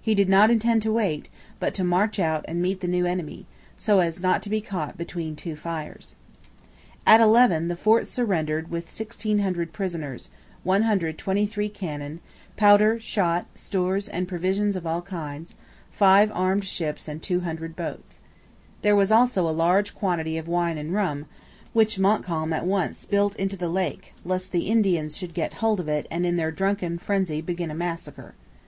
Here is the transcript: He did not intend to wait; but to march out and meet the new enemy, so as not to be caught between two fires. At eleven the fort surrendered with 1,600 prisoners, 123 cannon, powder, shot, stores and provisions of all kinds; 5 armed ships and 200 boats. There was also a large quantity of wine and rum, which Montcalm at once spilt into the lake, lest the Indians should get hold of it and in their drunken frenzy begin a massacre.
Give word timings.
He 0.00 0.16
did 0.16 0.28
not 0.28 0.50
intend 0.50 0.82
to 0.82 0.92
wait; 0.92 1.28
but 1.60 1.72
to 1.74 1.84
march 1.84 2.18
out 2.18 2.44
and 2.48 2.60
meet 2.60 2.80
the 2.80 2.88
new 2.88 3.06
enemy, 3.06 3.46
so 3.76 4.00
as 4.00 4.20
not 4.20 4.42
to 4.42 4.50
be 4.50 4.60
caught 4.60 4.98
between 4.98 5.36
two 5.36 5.54
fires. 5.54 6.16
At 7.06 7.20
eleven 7.20 7.68
the 7.68 7.76
fort 7.76 8.08
surrendered 8.08 8.72
with 8.72 8.86
1,600 8.86 9.72
prisoners, 9.72 10.30
123 10.64 11.68
cannon, 11.68 12.20
powder, 12.56 12.98
shot, 12.98 13.46
stores 13.54 14.08
and 14.08 14.26
provisions 14.26 14.74
of 14.74 14.84
all 14.84 15.00
kinds; 15.00 15.54
5 15.92 16.32
armed 16.34 16.64
ships 16.64 17.06
and 17.06 17.22
200 17.22 17.76
boats. 17.76 18.18
There 18.80 18.96
was 18.96 19.12
also 19.12 19.48
a 19.48 19.52
large 19.54 19.94
quantity 19.94 20.36
of 20.38 20.48
wine 20.48 20.76
and 20.76 20.92
rum, 20.92 21.26
which 21.72 22.00
Montcalm 22.00 22.52
at 22.52 22.66
once 22.66 22.98
spilt 22.98 23.36
into 23.36 23.56
the 23.56 23.68
lake, 23.68 24.12
lest 24.24 24.50
the 24.50 24.66
Indians 24.66 25.16
should 25.16 25.34
get 25.34 25.54
hold 25.62 25.78
of 25.78 25.86
it 25.86 26.08
and 26.10 26.26
in 26.26 26.34
their 26.34 26.50
drunken 26.50 26.98
frenzy 26.98 27.40
begin 27.40 27.70
a 27.70 27.76
massacre. 27.76 28.34